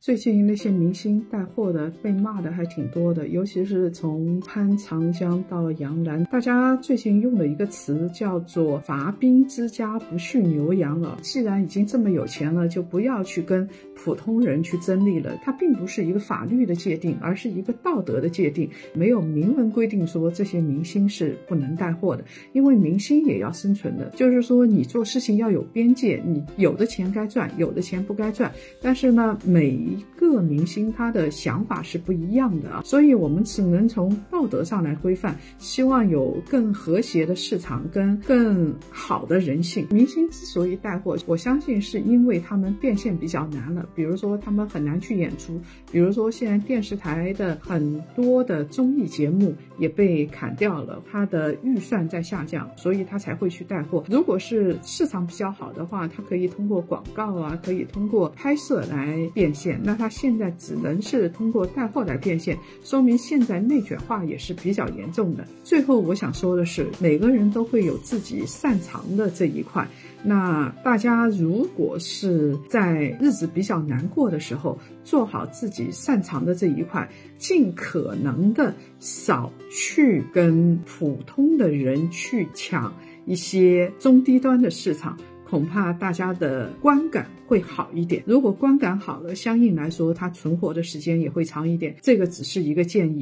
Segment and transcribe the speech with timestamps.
[0.00, 11.18] 最近那些明星带货的被骂的还挺多的，尤其是从潘长江到杨澜，大家最近用的一个词叫做“伐兵之家不畜牛羊”了。
[11.20, 15.36] 既然已经这么有钱了，就不要去跟普通人去争利了。
[15.42, 18.70] 它并不是一个法律的界定，而是一个道德的界定。
[18.94, 24.08] 没有明文规定说这些明星是不能带货的，因为明星也要生存的。
[24.10, 28.52] 就是说，你做事情要有边界，你有的钱该赚，有的钱不该赚。
[28.80, 39.86] 但是呢，每一个明星他的想法是不一样的啊，所以我们只能从道德上来规范，希望有更和谐的市场跟更好的人性。
[39.90, 45.60] 明星之所以带货，我相信是因为他们变现比较难了，比如说他们很难去演出，
[45.90, 54.04] 比如说现在电视台的很多的综艺节目也被砍掉了，他的预算在下降，所以他才会去带货。
[54.08, 60.06] 如果是市场比较好的话，他可以通过广告啊，可以通过拍摄来变现，那他。
[60.18, 65.46] 现在只能是通过带货来变现，说明现在内卷化也是比较严重的。
[65.62, 69.86] 最后我想说的是，每个人都会有自己擅长的这一块。
[70.24, 82.92] 那大家如果是在日子比较难过的时候，做好自己擅长的这一块，尽可能的少去跟普通的人去抢
[83.24, 85.16] 一些中低端的市场。
[85.48, 88.22] 恐怕大家的观感会好一点。
[88.26, 91.94] 如果观感好了，相应来说，它存活的时间也会长一点。
[92.02, 93.16] 这个只是一个建议。